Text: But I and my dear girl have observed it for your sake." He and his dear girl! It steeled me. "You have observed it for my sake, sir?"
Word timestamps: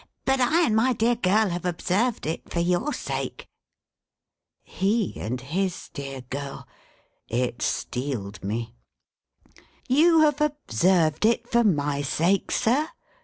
But 0.25 0.39
I 0.41 0.65
and 0.65 0.75
my 0.75 0.93
dear 0.93 1.13
girl 1.15 1.49
have 1.49 1.63
observed 1.63 2.25
it 2.25 2.49
for 2.51 2.59
your 2.59 2.91
sake." 2.91 3.45
He 4.63 5.13
and 5.15 5.39
his 5.39 5.89
dear 5.93 6.21
girl! 6.21 6.67
It 7.27 7.61
steeled 7.61 8.43
me. 8.43 8.73
"You 9.87 10.21
have 10.21 10.41
observed 10.41 11.23
it 11.23 11.47
for 11.47 11.63
my 11.63 12.01
sake, 12.01 12.49
sir?" 12.49 12.89